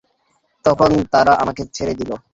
তখন 0.65 0.91
তারা 1.13 1.33
আমাকে 1.43 1.63
ছেড়ে 1.75 1.93
দিল। 1.99 2.11